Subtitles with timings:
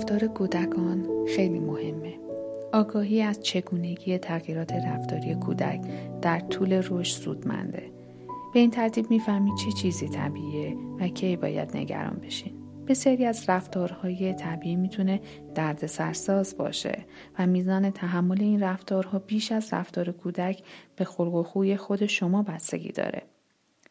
[0.00, 2.14] رفتار کودکان خیلی مهمه.
[2.72, 5.80] آگاهی از چگونگی تغییرات رفتاری کودک
[6.22, 7.90] در طول رشد سودمنده.
[8.54, 12.52] به این ترتیب می‌فهمید چه چیزی طبیعیه و کی باید نگران بشین.
[12.88, 15.20] بسیاری از رفتارهای طبیعی می‌تونه
[15.54, 17.04] درد سرساز باشه
[17.38, 20.62] و میزان تحمل این رفتارها بیش از رفتار کودک
[20.96, 23.22] به خلق و خوی خود شما بستگی داره.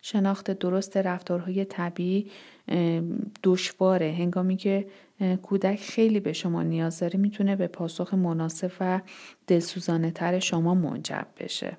[0.01, 2.31] شناخت درست رفتارهای طبیعی
[3.43, 4.85] دشواره هنگامی که
[5.41, 9.01] کودک خیلی به شما نیاز داره می‌تونه به پاسخ مناسب و
[9.47, 11.77] دلسوزانه تر شما منجب بشه.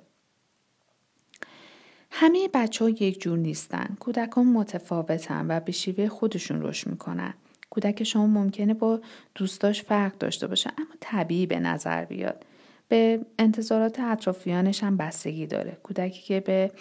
[2.10, 3.96] همه بچه ها یک جور نیستن.
[4.00, 7.34] کودکان متفاوتن و به شیوه خودشون رشد می‌کنن.
[7.70, 9.00] کودک شما ممکنه با
[9.34, 12.44] دوستاش فرق داشته باشه اما طبیعی به نظر بیاد.
[12.88, 16.72] به انتظارات اطرافیانش هم بستگی داره کودکی که به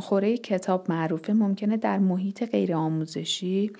[0.00, 3.72] خوره کتاب معروفه ممکنه در محیط غیر آموزشی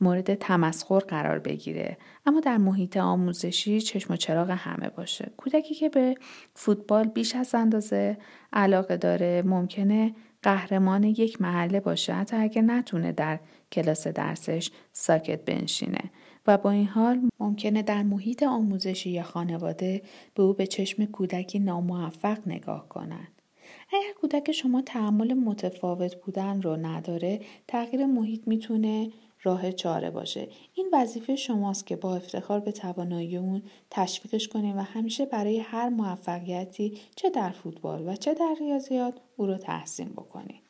[0.00, 1.96] مورد تمسخر قرار بگیره.
[2.26, 5.32] اما در محیط آموزشی چشم و چراغ همه باشه.
[5.36, 6.14] کودکی که به
[6.54, 8.18] فوتبال بیش از اندازه
[8.52, 12.14] علاقه داره ممکنه قهرمان یک محله باشه.
[12.14, 13.38] حتی اگر نتونه در
[13.72, 16.10] کلاس درسش ساکت بنشینه.
[16.46, 20.02] و با این حال ممکنه در محیط آموزشی یا خانواده
[20.34, 23.42] به او به چشم کودکی ناموفق نگاه کنند.
[23.92, 29.10] اگر کودک شما تحمل متفاوت بودن رو نداره تغییر محیط می‌تونه
[29.46, 30.48] راه چاره باشه.
[30.74, 35.88] این وظیفه شماست که با افتخار به توانایی اون تشویقش کنید و همیشه برای هر
[35.88, 40.66] موفقیتی چه در فوتبال و چه در ریاضیات او رو تحسین بکنید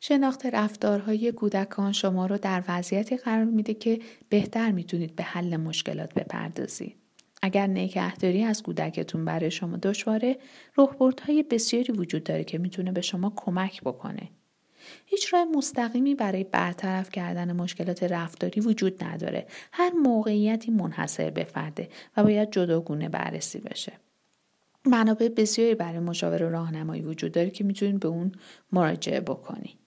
[0.00, 6.14] شناخت رفتارهای کودکان شما رو در وضعیتی قرار میده که بهتر می‌تونید به حل مشکلات
[6.14, 6.96] بپردازید.
[7.42, 10.38] اگر نگهداری از کودکتون برای شما دشواره
[10.74, 14.28] روحبردهای بسیاری وجود داره که می‌تونه به شما کمک بکنه.
[15.06, 19.46] هیچ راه مستقیمی برای برطرف کردن مشکلات رفتاری وجود نداره.
[19.72, 23.92] هر موقعیتی منحصر به فرده و باید جداگونه بررسی بشه.
[24.84, 28.32] منابع بسیاری برای مشاور و راهنمایی وجود داره که می‌تونید به اون
[28.72, 29.80] مراجعه بکنید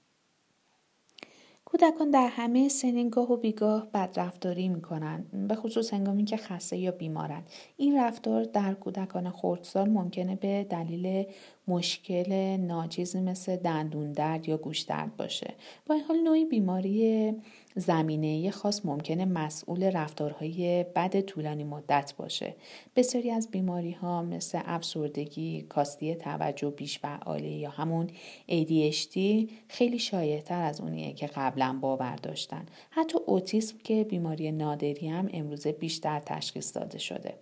[1.73, 6.91] کودکان در همه سنینگاه و بیگاه بدرفتاری می کنند به خصوص هنگامی که خسته یا
[6.91, 11.25] بیمارند این رفتار در کودکان خردسال ممکنه به دلیل
[11.67, 15.53] مشکل ناچیزی مثل دندون درد یا گوش درد باشه.
[15.85, 17.33] با این حال نوعی بیماری
[17.75, 22.55] زمینه خاص ممکنه مسئول رفتارهای بد طولانی مدت باشه.
[22.95, 28.07] بسیاری از بیماری ها مثل افسردگی کاستی توجه بیش فعالی یا همون
[28.49, 29.19] ADHD
[29.67, 32.65] خیلی شایعتر از اونیه که قبلا باور داشتن.
[32.89, 37.33] حتی اوتیسم که بیماری نادری هم امروزه بیشتر تشخیص داده شده.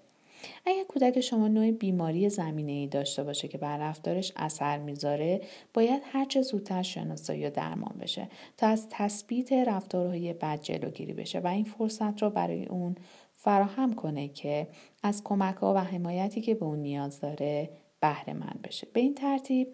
[0.65, 5.41] اگر کودک شما نوع بیماری زمینه ای داشته باشه که بر رفتارش اثر می‌ذاره
[5.73, 11.47] باید هرچه زودتر شناسایی یا درمان بشه تا از تثبیت رفتارهای بد جلوگیری بشه و
[11.47, 12.95] این فرصت رو برای اون
[13.33, 14.67] فراهم کنه که
[15.03, 17.69] از کمک ها و حمایتی که به اون نیاز داره
[17.99, 18.87] بهره مند بشه.
[18.93, 19.67] به این ترتیب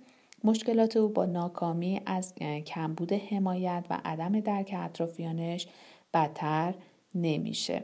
[0.43, 2.35] مشکلات او با ناکامی از
[2.65, 5.67] کمبود حمایت و عدم درک اطرافیانش
[6.13, 6.73] بدتر
[7.15, 7.83] نمیشه.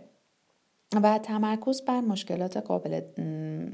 [1.03, 3.01] و تمرکز بر مشکلات قابل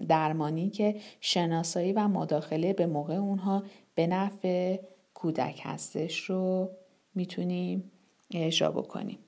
[0.07, 3.63] درمانی که شناسایی و مداخله به موقع اونها
[3.95, 4.79] به نفع
[5.13, 6.69] کودک هستش رو
[7.15, 7.91] می‌تونیم
[8.33, 9.19] اجرا بکنیم.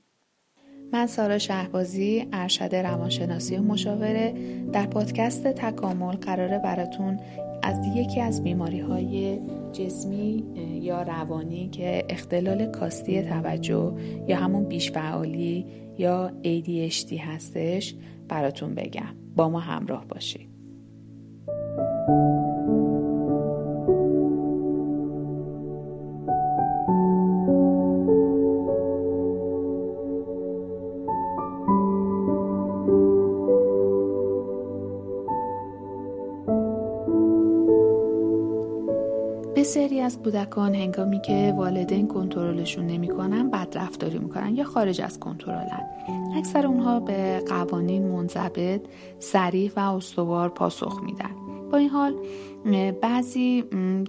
[0.94, 4.34] من سارا شهبازی ارشد روانشناسی و مشاوره
[4.74, 7.20] در پادکست تکامل قراره براتون
[7.64, 9.40] از یکی از بیماری های
[9.72, 10.44] جسمی
[10.82, 13.94] یا روانی که اختلال کاستی توجه
[14.28, 15.66] یا همون بیشفعالی
[15.98, 17.96] یا ADHD هستش
[18.28, 19.16] براتون بگم.
[19.36, 20.50] با ما همراه باشید.
[40.12, 45.86] از کودکان هنگامی که والدین کنترلشون نمی‌کنن بد رفتاری می‌کنن یا خارج از کنترلن.
[46.36, 48.82] اکثر اونها به قوانین منضبط
[49.20, 51.32] سریع و استوار پاسخ میدن.
[51.72, 52.16] با این حال
[53.02, 53.62] بعضی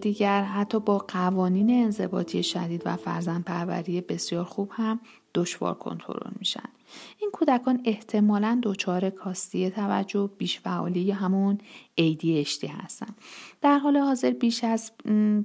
[0.02, 5.00] دیگر حتی با قوانین انضباطی شدید و فرزند پروری بسیار خوب هم
[5.34, 6.68] دشوار کنترل میشن.
[7.18, 11.58] این کودکان احتمالا دچار کاستی توجه بیش فعالی یا همون
[12.00, 13.14] ADHD هستن.
[13.60, 14.92] در حال حاضر بیش از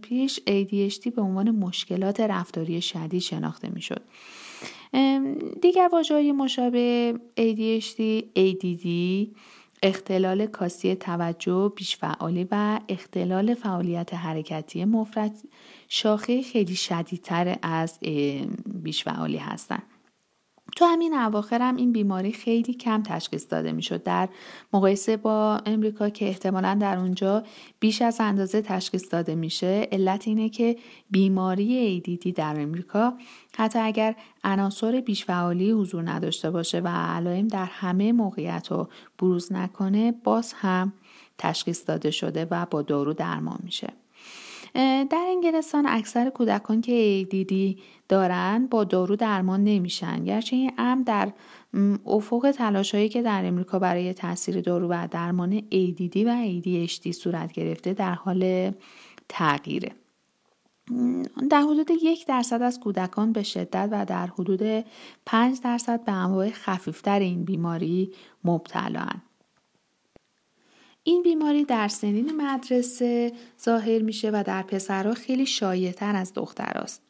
[0.01, 4.01] پیش ADHD به عنوان مشکلات رفتاری شدید شناخته می‌شد.
[5.61, 8.87] دیگر واژه‌های مشابه ADHD, ADD
[9.83, 15.31] اختلال کاسی توجه بیشفعالی و اختلال فعالیت حرکتی مفرد
[15.89, 17.99] شاخه خیلی شدیدتر از
[18.65, 19.83] بیشفعالی هستند
[20.77, 24.03] تو همین اواخر هم این بیماری خیلی کم تشخیص داده می‌شد.
[24.03, 24.29] در
[24.73, 27.43] مقایسه با امریکا که احتمالا در اونجا
[27.79, 30.75] بیش از اندازه تشخیص داده میشه علت اینه که
[31.11, 33.13] بیماری ADD در امریکا
[33.57, 38.89] حتی اگر عناصر بیش فعالی حضور نداشته باشه و علائم در همه موقعیت رو
[39.19, 40.93] بروز نکنه باز هم
[41.37, 43.93] تشخیص داده شده و با دارو درمان میشه.
[44.73, 50.23] در انگلستان اکثر کودکان که ADD دارن با دارو درمان نمیشن.
[50.23, 51.31] گرچه این امر در
[52.05, 57.93] افق تلاشهایی که در امریکا برای تاثیر دارو و درمان ADD و ADHD صورت گرفته
[57.93, 58.71] در حال
[59.29, 59.91] تغییره.
[61.49, 64.85] در حدود یک درصد از کودکان به شدت و در حدود
[65.25, 68.11] پنج درصد به انواع خفیفتر این بیماری
[68.43, 69.07] مبتلا
[71.07, 73.31] این بیماری در سنین مدرسه
[73.63, 77.01] ظاهر میشه و در پسرها خیلی شایعتر از دختراست.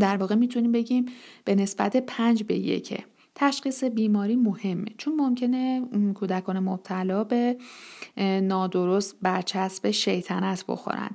[0.00, 1.06] در واقع می‌تونیم بگیم
[1.44, 3.04] به نسبت پنج به یکه.
[3.34, 5.82] تشخیص بیماری مهمه چون ممکنه
[6.14, 7.56] کودکان مبتلا به
[8.42, 11.10] نادرست برچسب شیطنت بخورن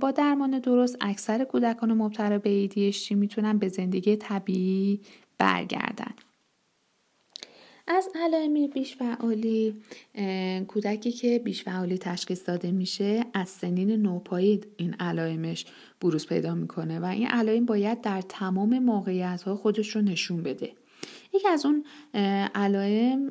[0.00, 5.00] با درمان درست اکثر کودکان مبتلا به ADHD می‌تونن به زندگی طبیعی
[5.38, 6.14] برگردن
[7.92, 9.74] از علائم بیش فعالی
[10.68, 15.66] کودکی که بیش فعالی تشخیص داده میشه از سنین نوپایی این علائمش
[16.00, 20.72] بروز پیدا می‌کنه و این علائم باید در تمام موقعیت ها خودش رو نشون بده.
[21.34, 21.84] یکی از اون
[22.54, 23.28] علائم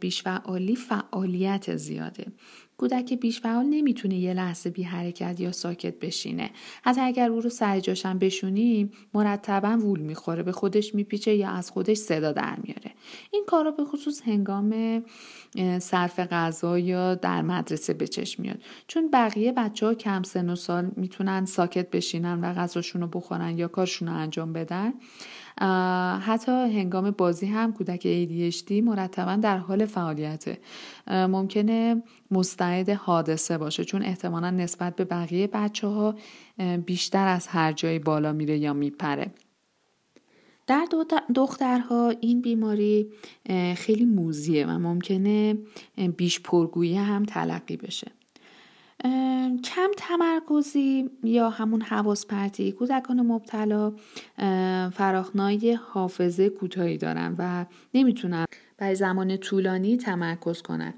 [0.00, 2.26] بیش فعالی فعالیت زیاده.
[2.82, 6.50] کودک بیش فعال نمی‌تونه یه لحظه بی حرکت یا ساکت بشینه.
[6.82, 11.70] حتی اگر او رو سر جاشم بشونیم مرتبا وول می‌خوره به خودش میپیچه یا از
[11.70, 12.90] خودش صدا در میاره.
[13.30, 15.02] این کارا به خصوص هنگام
[15.78, 18.58] صرف غذا یا در مدرسه به چشم میاد.
[18.86, 23.58] چون بقیه بچه ها کم سن و سال می‌تونن ساکت بشینن و غذاشون رو بخورن
[23.58, 24.92] یا کارشون رو انجام بدن
[26.20, 30.58] حتی هنگام بازی هم کودک ADHD مرتبا در حال فعالیته.
[31.06, 36.14] ممکنه مستعد حادثه باشه چون احتمالا نسبت به بقیه بچه ها
[36.86, 39.34] بیشتر از هر جایی بالا میره یا میپره.
[40.66, 40.86] در
[41.34, 43.12] دخترها این بیماری
[43.76, 45.58] خیلی موزیه و ممکنه
[46.16, 48.10] بیش پرگویی هم تلقی بشه.
[49.64, 53.92] کم تمرکزی یا همون حواس پرتی کودکان مبتلا
[54.90, 57.64] فراخنای حافظه کوتاهی دارن و
[57.94, 58.44] نمی‌تونن
[58.78, 60.94] برای زمان طولانی تمرکز کنن.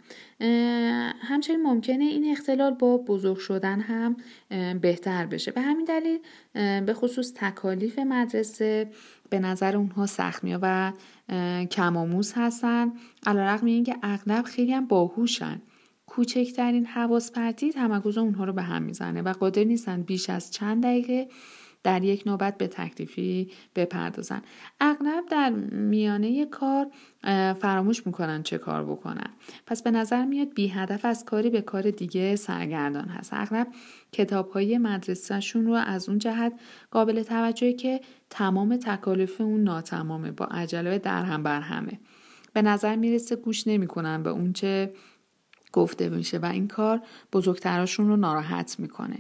[1.21, 4.17] همچنین ممکنه این اختلال با بزرگ شدن هم
[4.81, 5.51] بهتر بشه.
[5.51, 6.19] به همین دلیل
[6.81, 8.91] به خصوص تکالیف مدرسه
[9.31, 10.93] به نظر اونها سخت و
[11.71, 12.93] کماموز هستن.
[13.27, 15.61] علیرغم اینکه اغلب خیلی هم باهوشن.
[16.17, 20.83] کوچکترین حواس پرتی تمرکز اونها رو به هم می‌زنه و قادر نیستن بیش از چند
[20.83, 21.29] دقیقه
[21.83, 24.43] در یک نوبت به تکلیفی بپردازن.
[24.81, 26.87] اغلب در میانه کار
[27.61, 29.31] فراموش می‌کنن چه کار بکنن.
[29.67, 33.31] پس به نظر میاد بی هدف از کاری به کار دیگه سرگردان هست.
[33.33, 33.67] اغلب
[34.13, 36.53] کتاب های مدرسهشون رو از اون جهت
[36.91, 42.01] قابل توجهی که تمام تکالیف اون ناتمامه با عجله در هم بر همه.
[42.53, 44.93] به نظر می‌رسه گوش نمی‌کنن به اونچه
[45.75, 47.01] گفته میشه و این کار
[47.33, 49.19] بزرگتراشون رو ناراحت می‌کنه.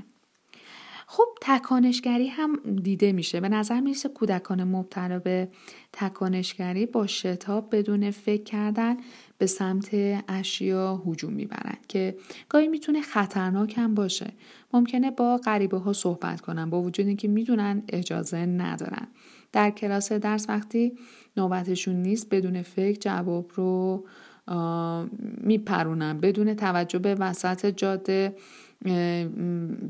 [1.06, 3.40] خب تکانشگری هم دیده میشه.
[3.40, 5.48] به نظر می‌رسه کودکان مبتلا به
[5.92, 8.96] تکانشگری با شتاب بدون فکر کردن
[9.38, 9.88] به سمت
[10.28, 12.16] اشیا هجوم می‌برند که
[12.48, 14.32] گاهی می‌تونه خطرناک هم باشه.
[14.72, 19.06] ممکنه با غریبه ها صحبت کنن با وجود اینکه می‌دونن اجازه ندارن.
[19.52, 20.92] در کلاس درس وقتی
[21.36, 24.04] نوبتشون نیست بدون فکر جواب رو
[25.38, 28.36] میپرونن بدون توجه به وسط جاده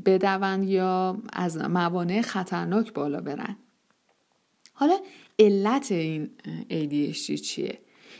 [0.05, 3.55] بدون یا از موانع خطرناک بالا برن.
[4.73, 4.97] حالا
[5.39, 6.29] علت این
[6.69, 7.79] ADHD چیه؟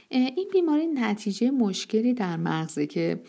[0.10, 3.22] این بیماری نتیجه مشکلی در مغزه که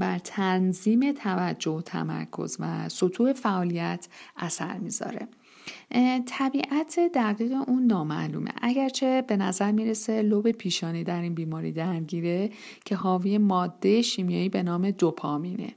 [0.00, 5.28] بر تنظیم توجه و تمرکز و سطوح فعالیت اثر می‌ذاره.
[6.26, 8.50] طبیعت دقیق اون نامعلومه.
[8.62, 12.50] اگرچه به نظر می‌رسه لوب پیشانی در این بیماری درگیره
[12.84, 15.74] که حاوی ماده شیمیایی به نام دوپامینه.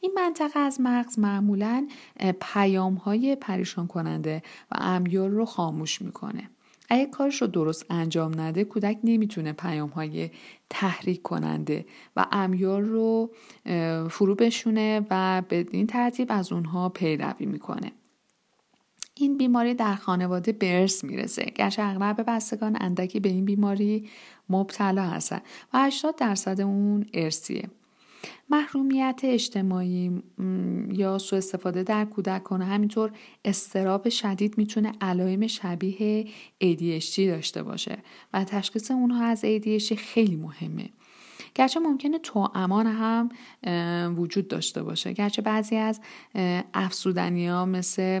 [0.00, 1.88] این منطقه از مغز معمولا
[2.40, 6.50] پیام های پریشان کننده و امیال رو خاموش می‌کنه.
[6.88, 10.30] اگه کارش رو درست انجام نده کودک نمی‌تونه پیام های
[10.70, 11.86] تحریک کننده
[12.16, 13.30] و امیال رو
[14.10, 17.92] فرو بشونه و به این ترتیب از اونها پیروی می‌کنه.
[19.38, 21.44] بیماری در خانواده به می‌رسه.
[21.54, 24.08] گرچه اغلب بستگان اندکی به این بیماری
[24.48, 25.40] مبتلا هستن
[25.74, 27.70] و 80 درصد اون ارسیه
[28.50, 30.22] محرومیت اجتماعی
[30.92, 32.62] یا سوء استفاده در کودکان.
[32.62, 33.12] همینطور
[33.44, 36.26] استراب شدید می‌تونه علائم شبیه
[36.64, 37.98] ADHD داشته باشه
[38.32, 40.88] و تشخیص اونها از ADHD خیلی مهمه.
[41.54, 43.28] گرچه ممکنه تو امان هم
[44.18, 45.12] وجود داشته باشه.
[45.12, 46.00] گرچه بعضی از
[46.74, 48.20] افسودنی ها مثل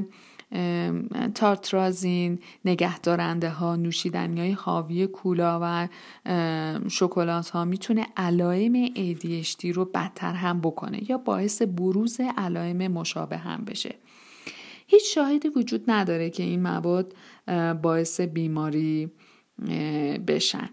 [1.34, 5.88] تارترازین نگهدارنده ها نوشیدنی های حاوی کولا و
[6.88, 13.64] شکلات ها می‌تونه علائم ADHD رو بدتر هم بکنه یا باعث بروز علائم مشابه هم
[13.64, 13.94] بشه.
[14.86, 17.14] هیچ شاهدی وجود نداره که این مواد
[17.82, 19.10] باعث بیماری
[20.26, 20.68] بشن.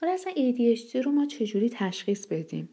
[0.00, 2.68] حالا اصلا ADHD رو ما چجوری تشخیص بدیم؟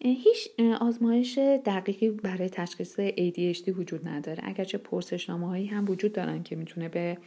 [0.00, 0.48] هیچ
[0.80, 4.42] آزمایش دقیقی برای تشخیص ADHD وجود نداره.
[4.46, 7.18] اگرچه پرسشنامه هایی هم وجود دارن که می‌تونه به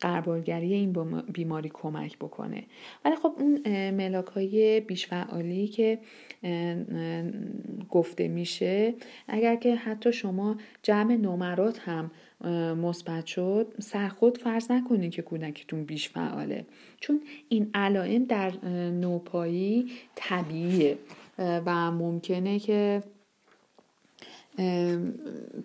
[0.00, 0.92] قربالگری این
[1.32, 2.64] بیماری کمک بکنه.
[3.04, 3.60] ولی خب اون
[3.90, 5.98] ملاک های بیشفعالی که
[7.90, 8.94] گفته میشه
[9.28, 12.10] اگر که حتی شما جمع نمرات هم
[12.76, 13.74] مثبت شد.
[13.78, 16.66] سرخود فرض نکنید که کودکتون بیش فعاله.
[17.00, 20.98] چون این علائم در نوپایی طبیعیه.
[21.38, 23.02] و ممکنه که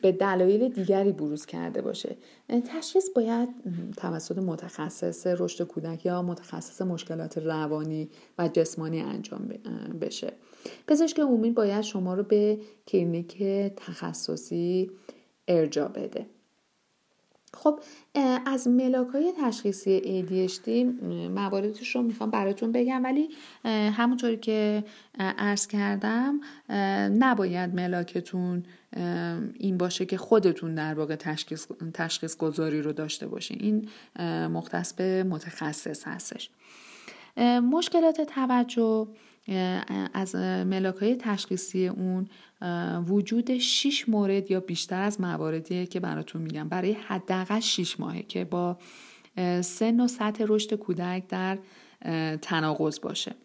[0.01, 2.15] به دلایل دیگری بروز کرده باشه.
[2.65, 3.49] تشخیص باید
[3.97, 9.49] توسط متخصص رشد کودک یا متخصص مشکلات روانی و جسمانی انجام
[10.01, 10.33] بشه.
[10.87, 13.43] پزشک عمومی باید شما رو به کلینیک
[13.75, 14.91] تخصصی
[15.47, 16.25] ارجا بده.
[17.57, 17.79] خب
[18.45, 20.69] از ملاک های تشخیصی ADHD
[21.29, 23.29] مواردش رو می‌خوام براتون بگم ولی
[23.65, 24.83] همونطوری که
[25.19, 26.39] عرض کردم
[27.19, 28.63] نباید ملاکتون
[29.59, 33.57] این باشه که خودتون در واقع تشخیص, تشخیص گذاری رو داشته باشین.
[33.61, 33.89] این
[34.47, 36.49] مختص به متخصص هستش.
[37.71, 39.07] مشکلات توجه
[40.13, 42.27] از ملاک های تشخیصی اون
[43.07, 46.69] وجود 6 مورد یا بیشتر از مواردیه که براتون میگم.
[46.69, 48.77] برای حداقل 6 ماهه که با
[49.61, 51.59] سن و سطح رشد کودک در
[52.41, 53.35] تناقض باشه.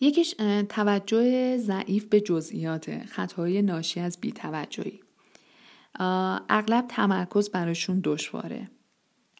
[0.00, 0.34] یکیش
[0.68, 5.00] توجه ضعیف به جزئیات خطاهای ناشی از بیتوجهی.
[6.48, 8.70] اغلب تمرکز براشون دشواره.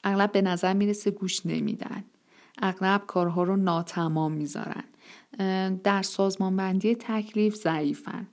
[0.04, 2.04] اغلب به نظر می‌رسه گوش نمیدن.
[2.62, 4.84] اغلب کارها رو ناتمام می‌ذارن.
[5.84, 8.26] در سازمانبندی تکلیف ضعیفن.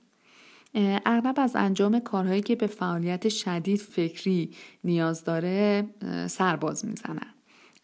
[1.06, 4.50] اغلب از انجام کارهایی که به فعالیت شدید فکری
[4.84, 5.86] نیاز داره
[6.26, 7.34] سرباز می‌زنن.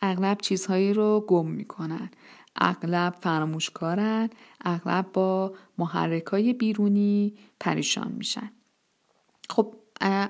[0.00, 2.10] اغلب چیزهایی رو گم می‌کنن.
[2.56, 4.30] اغلب فراموشکارن.
[4.64, 8.50] اغلب با محرکای بیرونی پریشان میشن.
[9.50, 9.74] خب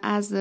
[0.03, 0.33] از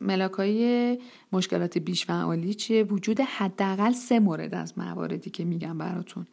[0.00, 0.98] ملاکای
[1.32, 6.26] مشکلات بیش فعالی چیه؟ وجود حداقل سه مورد از مواردی که میگم براتون.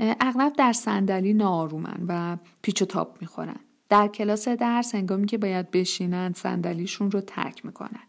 [0.00, 3.60] اغلب در صندلی ناآرومن و پیچ و تاب می‌خورن.
[3.88, 8.02] در کلاس درس هنگامی که باید بشینن صندلیشون رو ترک می‌کنن.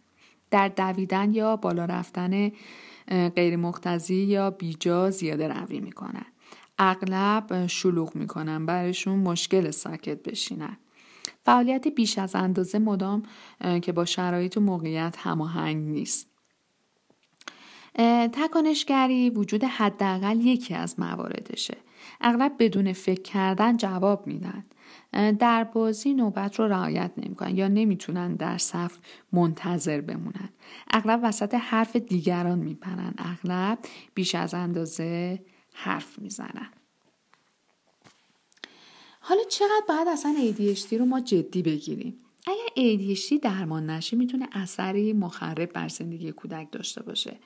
[0.52, 2.52] در دویدن یا بالا رفتن
[3.36, 6.26] غیر مختزی یا بیجا زیاده روی می‌کنن.
[6.80, 10.78] اغلب شلوغ می‌کنن برایشون مشکل ساکت بشینن.
[11.46, 13.24] فعالیت بیش از اندازه مدام
[13.82, 16.31] که با شرایط و موقعیت هماهنگ نیست.
[18.34, 21.78] تکانشگری وجود حداقل یکی از مواردشه.
[22.22, 24.66] اغلب بدون فکر کردن جواب میدن.
[25.40, 28.98] در بازی نوبت رو رعایت نمی‌کنن یا نمی‌تونن در صف
[29.32, 30.50] منتظر بمونن.
[30.92, 33.14] اغلب وسط حرف دیگران میپرن.
[33.18, 33.80] اغلب
[34.14, 35.40] بیش از اندازه
[35.74, 36.70] حرف می‌زنن.
[39.20, 42.18] حالا چقدر باید اصلا ADHD رو ما جدی بگیریم؟
[42.48, 47.38] اگر ADHD درمان نشه می‌تونه اثری مخرب بر زندگی کودک داشته باشه.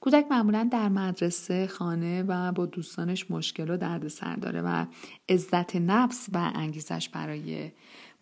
[0.00, 4.86] کودک معمولا در مدرسه خانه و با دوستانش مشکل و دردسر داره و
[5.28, 7.70] عزت نفس و انگیزش برای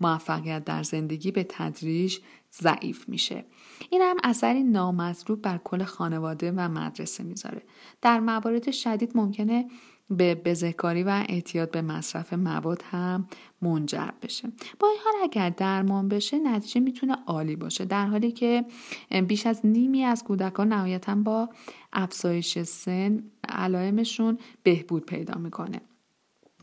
[0.01, 2.19] موفقیت در زندگی به تدریج
[2.53, 3.45] ضعیف میشه.
[3.91, 7.63] این هم اثری نامطلوب بر کل خانواده و مدرسه می‌ذاره.
[8.03, 9.69] در موارد شدید ممکنه
[10.11, 13.29] به بزهکاری و اعتیاد به مصرف مواد هم
[13.63, 14.49] منجر بشه.
[14.81, 18.65] با این حال اگر درمان بشه نتیجه می‌تونه عالی باشه در حالی که
[19.29, 21.49] بیش از نیمی از کودکان نهایتا با
[21.93, 25.81] افزایش سن علائمشون بهبود پیدا می‌کنه.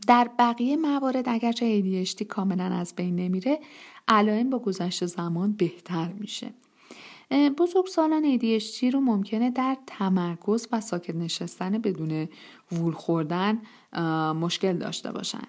[0.06, 3.60] در بقیه موارد اگرچه ADHD کاملا از بین نمیره
[4.08, 6.54] علائم با گذشت زمان بهتر میشه.
[7.32, 12.28] بزرگسالان ADHD رو ممکنه در تمرکز و ساکت نشستن بدون
[12.72, 13.58] وول خوردن
[14.32, 15.42] مشکل داشته باشن.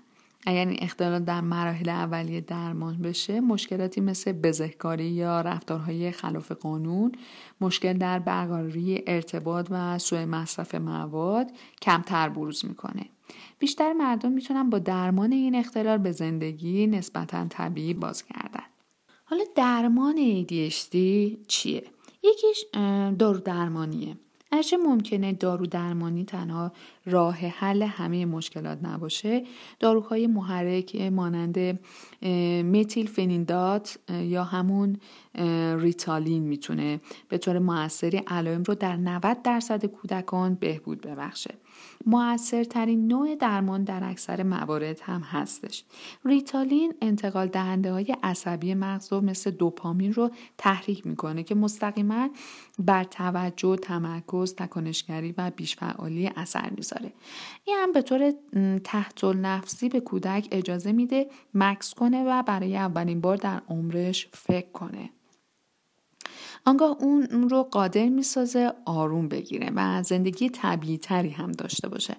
[0.46, 7.12] اگر این اختلال در مراحل اولیه درمان بشه مشکلاتی مثل بزهکاری یا رفتارهای خلاف قانون
[7.62, 13.06] مشکل در برقراری ارتباط و سوء مصرف مواد کمتر بروز می‌کنه.
[13.60, 18.64] بیشتر مردم می‌تونن با درمان این اختلال به زندگی نسبتا طبیعی بازگردن.
[19.30, 20.96] حالا درمان ADHD
[21.48, 21.84] چیه؟
[22.24, 22.66] یکیش
[23.20, 24.18] دارو درمانیه
[24.52, 26.72] اگرچه ممکنه دارو درمانی تنها
[27.08, 29.44] راه حل همه مشکلات نباشه.
[29.80, 31.80] داروهای محرک مانند
[32.66, 34.98] متیل فنیندات یا همون
[35.78, 41.54] ریتالین می‌تونه به طور موثری علائم رو در 90 درصد کودکان بهبود ببخشه.
[42.06, 45.84] موثرترین نوع درمان در اکثر موارد هم هستش.
[46.26, 52.30] ریتالین انتقال دهنده های عصبی مغز رو مثل دوپامین رو تحریک می‌کنه که مستقیما
[52.80, 56.97] بر توجه تمرکز تکانشگری و بیشفعالی اثر می‌ذاره.
[57.64, 58.34] این هم به طور
[58.84, 64.72] تحت نفسی به کودک اجازه میده مکس کنه و برای اولین بار در عمرش فکر
[64.72, 65.10] کنه.
[66.66, 72.16] آنگاه اون رو قادر می‌سازه آروم بگیره و زندگی طبیعی تری هم داشته باشه.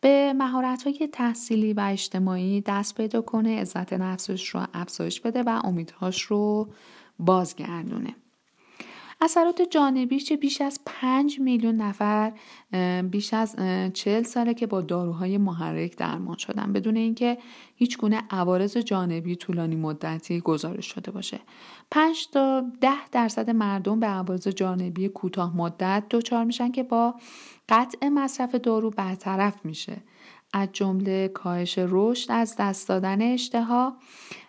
[0.00, 5.60] به مهارت های تحصیلی و اجتماعی دست پیدا کنه عزت نفسش رو افزایش بده و
[5.64, 6.68] امیدهاش رو
[7.18, 8.14] بازگردونه.
[9.20, 12.32] اثرات جانبیش چه بیش از 5 میلیون نفر
[13.10, 13.56] بیش از
[13.94, 17.38] 40 ساله که با داروهای محرک درمان شدن بدون اینکه
[17.76, 21.40] هیچ گونه عوارض جانبی طولانی مدتی گزارش شده باشه.
[21.90, 27.14] 5 تا 10 درصد مردم به عوارض جانبی کوتاه مدت دچار میشن که با
[27.68, 29.96] قطع مصرف دارو برطرف میشه.
[30.52, 33.96] از جمله کاهش رشد از دست دادن اشتها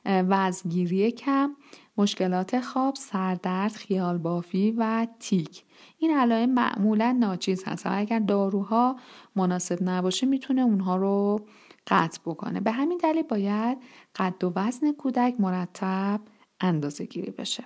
[0.06, 1.56] وزنگیری کم
[2.00, 5.63] مشکلات خواب، سردرد، خیال بافی و تیک.
[5.98, 7.86] این علائم معمولا ناچیز هست.
[7.86, 8.96] و اگر داروها
[9.35, 11.46] مناسب نباشه می‌تونه اونها رو
[11.88, 12.59] قطع بکنه.
[12.59, 13.77] به همین دلیل باید
[14.16, 16.22] قد و وزن کودک مرتب
[16.59, 17.64] اندازه گیری بشه.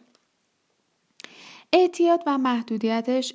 [1.75, 3.33] اعتیاد و محدودیتش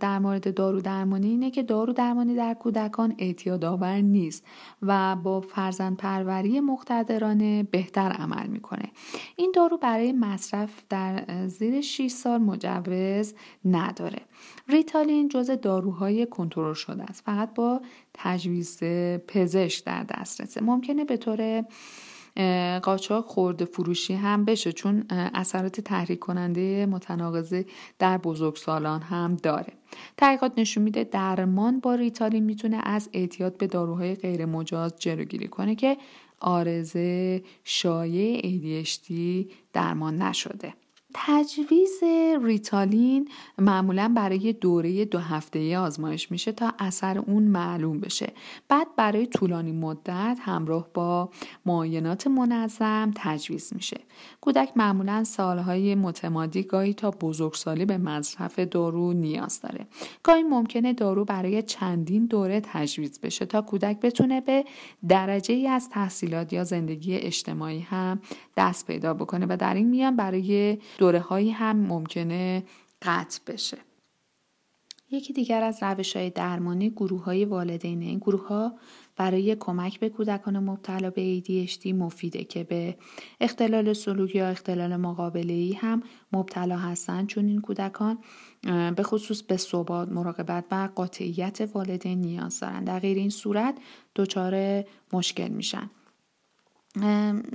[0.00, 4.44] در مورد دارو درمانی اینه که دارو درمانی در کودکان اعتیاد آور نیست
[4.82, 8.90] و با فرزند پروری مقتدرانه بهتر عمل می‌کنه.
[9.36, 14.20] این دارو برای مصرف در زیر 6 سال مجوز نداره.
[14.68, 17.80] ریتالین جز داروهای کنترل شده است فقط با
[18.14, 18.78] تجویز
[19.28, 20.60] پزشک در دسترسه.
[20.60, 21.64] ممکنه به طور
[22.82, 27.66] قاچاق خورده فروشی هم بشه چون اثرات تحریک کننده متناقضه
[27.98, 29.72] در بزرگسالان هم داره.
[30.16, 35.74] تحقیقات نشون میده درمان با ریتالین می‌تونه از اعتیاد به داروهای غیر مجاز جلوگیری کنه
[35.74, 35.96] که
[36.40, 39.12] آرزه شایع ADHD
[39.72, 40.74] درمان نشده.
[41.18, 42.02] تجویز
[42.42, 48.32] ریتالین معمولا برای دوره دو هفته آزمایش میشه تا اثر اون معلوم بشه.
[48.68, 51.30] بعد برای طولانی مدت همراه با
[51.66, 54.00] معاینات منظم تجویز میشه.
[54.40, 59.86] کودک معمولا سالهای متمادی گاهی تا بزرگسالی به مصرف دارو نیاز داره.
[60.22, 64.64] گاهی ممکنه دارو برای چندین دوره تجویز بشه تا کودک بتونه به
[65.08, 68.20] درجه ای از تحصیلات یا زندگی اجتماعی هم
[68.56, 72.64] دست پیدا بکنه و در این میان برای دوره هایی هم ممکنه
[73.02, 73.78] قطع بشه.
[75.10, 78.02] یکی دیگر از روش های درمانی گروه های والدین.
[78.02, 78.78] این گروه ها
[79.16, 82.96] برای کمک به کودکان مبتلا به ADHD مفیده که به
[83.40, 88.18] اختلال سلوک یا اختلال مقابله ای هم مبتلا هستند چون این کودکان
[88.96, 93.74] به خصوص به ثبات مراقبت و قاطعیت والدین نیاز دارند در غیر این صورت
[94.16, 95.90] دچار مشکل میشن.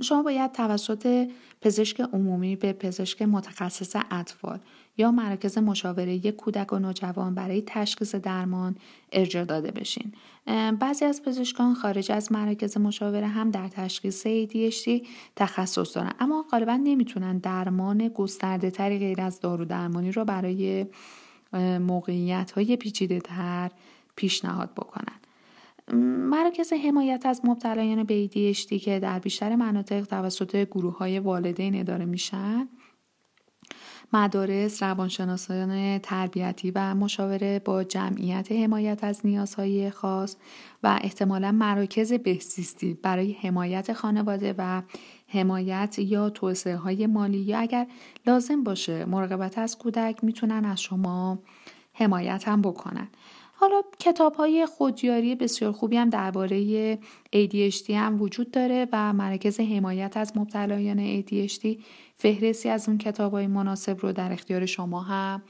[0.02, 1.28] شما باید توسط
[1.60, 4.58] پزشک عمومی به پزشک متخصص اطفال
[4.96, 8.76] یا مراکز مشاوره کودک و نوجوان برای تشخیص درمان
[9.12, 10.12] ارجاع داده بشین.
[10.80, 16.76] بعضی از پزشکان خارج از مراکز مشاوره هم در تشخیص ADHD تخصص دارن اما غالبا
[16.76, 20.86] نمی‌تونن درمان گسترده تری غیر از دارو درمانی رو برای
[21.80, 23.70] موقعیت های پیچیده تر
[24.16, 25.21] پیشنهاد بکنن.
[26.30, 32.04] مراکز حمایت از مبتلایان به ADHD که در بیشتر مناطق توسط گروه های والدین اداره
[32.04, 32.68] میشن
[34.12, 40.36] مدارس روانشناسان تربیتی و مشاوره با جمعیت حمایت از نیازهای خاص
[40.82, 44.82] و احتمالا مراکز بهزیستی برای حمایت خانواده و
[45.28, 47.38] حمایت یا توسعه های مالی.
[47.38, 47.86] یا اگر
[48.26, 51.38] لازم باشه مراقبت از کودک می‌تونن از شما
[51.92, 53.08] حمایت هم بکنن.
[53.62, 56.98] حالا کتاب های خودیاری بسیار خوبی هم درباره
[57.36, 61.82] ADHD هم وجود داره و مرکز حمایت از مبتلایان ADHD
[62.16, 65.42] فهرستی از اون کتاب های مناسب رو در اختیار شما هم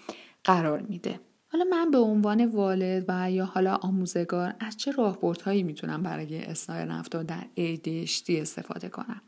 [0.44, 1.20] قرار میده.
[1.52, 6.84] حالا من به عنوان والد و یا حالا آموزگار از چه راهبردهایی می‌تونم برای اصلاح
[6.84, 9.22] رفتار در ADHD استفاده کنم؟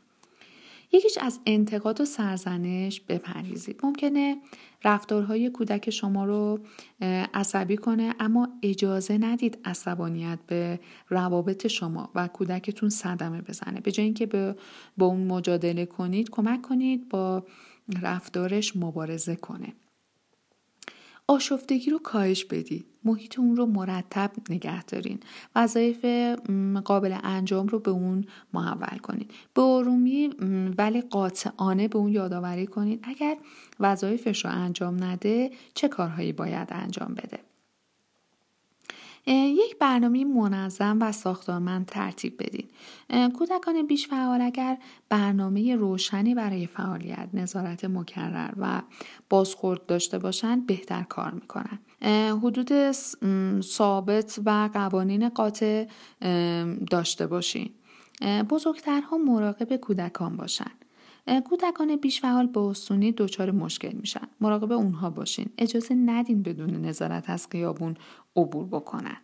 [0.95, 4.37] یکیش از انتقاد و سرزنش بپریزید ممکنه
[4.83, 6.59] رفتارهای کودک شما رو
[7.33, 10.79] عصبی کنه اما اجازه ندید عصبانیت به
[11.09, 13.81] روابط شما و کودکتون صدمه بزنه.
[13.81, 14.55] به جای اینکه به
[14.97, 17.43] با اون مجادله کنید کمک کنید با
[18.01, 19.73] رفتارش مبارزه کنه.
[21.27, 22.85] آشفتگی رو کاهش بدید.
[23.03, 25.19] محیط اون رو مرتب نگه دارین.
[25.55, 26.05] وظایف
[26.85, 29.31] قابل انجام رو به اون محول کنید.
[29.53, 30.27] به آرومی
[30.77, 32.99] ولی قاطعانه به اون یادآوری کنید.
[33.03, 33.37] اگر
[33.79, 37.39] وظایفش رو انجام نده چه کارهایی باید انجام بده؟
[39.27, 42.67] یک برنامه منظم و ساختارمند ترتیب بدین.
[43.29, 44.77] کودکان بیش فعال اگر
[45.09, 48.81] برنامه روشنی برای فعالیت، نظارت مکرر و
[49.29, 51.79] بازخورد داشته باشند بهتر کار می‌کنن.
[52.43, 52.91] حدود
[53.61, 55.85] ثابت و قوانین قاطع
[56.91, 57.69] داشته باشین.
[58.49, 60.71] بزرگترها مراقب کودکان باشن.
[61.45, 64.27] کودکان بیش فعال با استونی دچار مشکل میشن.
[64.41, 65.49] مراقب اونها باشین.
[65.57, 67.95] اجازه ندین بدون نظارت از خیابون
[68.35, 69.17] عبور بکنن.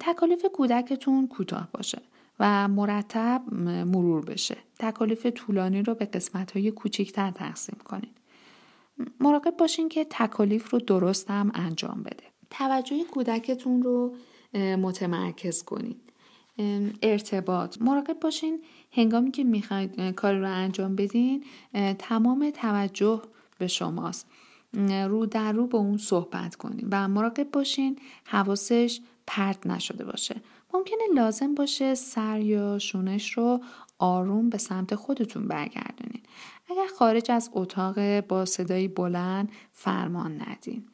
[0.00, 2.02] تکالیف کودکتون کوتاه باشه
[2.40, 3.42] و مرتب
[3.86, 4.56] مرور بشه.
[4.78, 8.10] تکالیف طولانی رو به قسمت های کوچیکتر تقسیم کنین.
[9.20, 12.24] مراقب باشین که تکالیف رو درست هم انجام بده.
[12.50, 14.14] توجه کودکتون رو
[14.76, 15.96] متمرکز کنین.
[17.02, 17.82] ارتباط.
[17.82, 18.62] مراقب باشین.
[18.92, 21.44] هنگامی که می‌خواید کار رو انجام بدین
[21.98, 23.22] تمام توجه
[23.58, 24.26] به شماست.
[25.08, 27.98] رو در رو با اون صحبت کنین و مراقب باشین.
[28.24, 30.40] حواسش پرت نشده باشه.
[30.74, 33.60] ممکنه لازم باشه سر یا شونش رو
[33.98, 36.22] آروم به سمت خودتون برگردونین.
[36.70, 40.88] اگر خارج از اتاق با صدایی بلند فرمان ندین.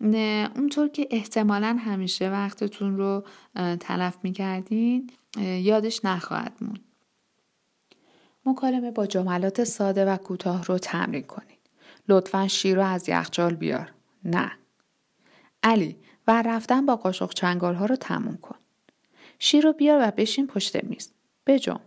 [0.00, 3.24] اونطور که احتمالا همیشه وقتتون رو
[3.80, 6.84] تلف می‌کردین یادش نخواهد موند.
[8.46, 11.58] مکالمه با جملات ساده و کوتاه رو تمرین کنید
[12.08, 13.92] لطفا شیر رو از یخچال بیار.
[14.24, 14.52] نه.
[15.62, 18.56] علی و رفتن با قاشق چنگال ها رو تموم کن.
[19.38, 21.12] شیر رو بیار و بشین پشت میز.
[21.46, 21.80] بجام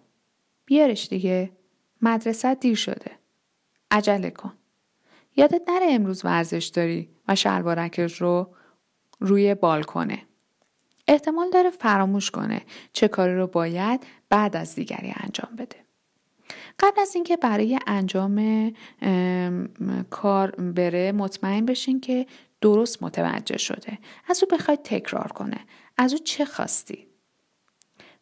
[0.65, 1.51] بیارش دیگه.
[2.01, 3.11] مدرسه دیر شده.
[3.91, 4.53] عجله کن.
[5.35, 8.55] یادت نره امروز ورزش داری و شلوارکش رو
[9.19, 10.25] روی بالکنه
[11.07, 12.61] احتمال داره فراموش کنه
[12.93, 15.75] چه کاری رو باید بعد از دیگری انجام بده.
[16.79, 18.71] قبل از اینکه برای انجام
[20.09, 22.25] کار بره مطمئن بشین که
[22.61, 23.97] درست متوجه شده.
[24.27, 25.59] از او بخواید تکرار کنه.
[25.97, 27.07] از او چه خواستی؟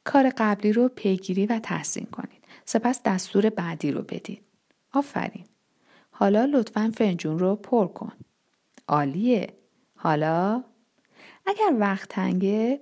[0.04, 2.46] کار قبلی رو پیگیری و تحسین کنید.
[2.66, 4.42] سپس دستور بعدی رو بدید
[4.94, 5.46] آفرین.
[6.20, 8.12] حالا لطفا فنجون رو پر کن.
[8.88, 9.54] عالیه.
[9.96, 10.64] حالا؟
[11.46, 12.80] اگر وقت تنگه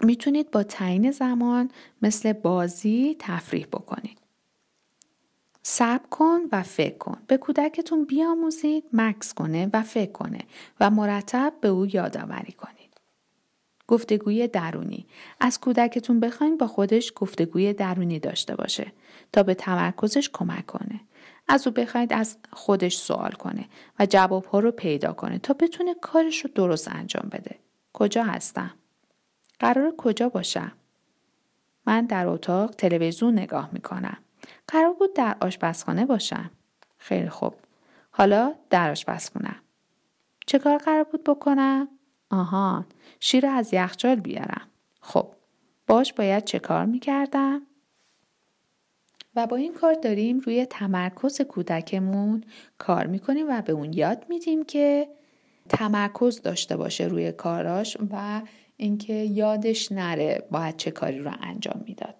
[0.00, 1.70] می‌تونید با تعیین زمان
[2.02, 4.18] مثل بازی تفریح بکنید.
[5.62, 7.18] صبر کن و فکر کن.
[7.26, 10.40] به کودکتون بیاموزید مکس کنه و فکر کنه
[10.80, 13.00] و مرتب به او یادآوری کنید.
[13.86, 15.06] گفتگوی درونی.
[15.40, 18.92] از کودکتون بخواین با خودش گفتگوی درونی داشته باشه
[19.32, 21.00] تا به تمرکزش کمک کنه.
[21.50, 23.64] از او بخواید از خودش سوال کنه
[23.98, 27.58] و جوابها رو پیدا کنه تا بتونه کارش رو درست انجام بده
[27.92, 28.70] کجا هستم
[29.58, 30.72] قرار کجا باشم
[31.86, 34.16] من در اتاق تلویزیون نگاه می‌کنم
[34.68, 36.50] قرار بود در آشپزخانه باشم.
[36.98, 37.54] خیلی خوب.
[38.10, 39.56] حالا در آشپزخونه.
[40.46, 41.88] چه کار قرار بود بکنم؟
[42.30, 42.84] آها
[43.20, 44.66] شیر از یخچال بیارم.
[45.00, 45.26] خب
[45.86, 47.62] باش باید چه کار می‌کردم؟
[49.36, 52.44] و با این کار داریم روی تمرکز کودکمون
[52.78, 55.08] کار می‌کنیم و به اون یاد میدیم که
[55.68, 58.42] تمرکز داشته باشه روی کاراش و
[58.76, 62.14] اینکه یادش نره باید چه کاری رو انجام می‌داد.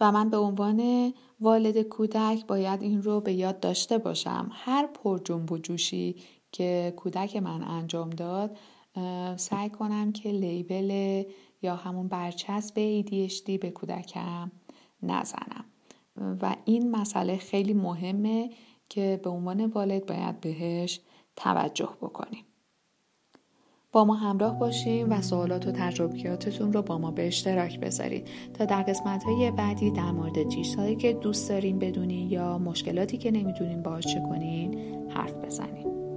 [0.00, 5.18] و من به عنوان والد کودک باید این رو به یاد داشته باشم هر پر
[5.18, 6.16] جنب و جوشی
[6.52, 8.58] که کودک من انجام داد
[9.36, 11.22] سعی کنم که لیبل
[11.62, 14.50] یا همون برچسب ADHD به کودکم
[15.02, 15.64] نزنم.
[16.42, 18.50] و این مسئله خیلی مهمه
[18.88, 21.00] که به عنوان والد باید بهش
[21.36, 22.44] توجه بکنیم.
[23.92, 28.28] با ما همراه باشیم و سوالات و تجربیاتتون رو با ما به اشتراک بذارید.
[28.54, 33.30] تا در قسمت های بعدی در مورد چیزهایی که دوست دارین بدونین یا مشکلاتی که
[33.30, 34.74] نمی‌دونین باهاش چه کنین
[35.10, 36.09] حرف بزنیم